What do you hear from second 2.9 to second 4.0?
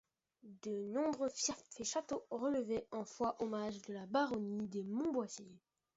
foi-hommage de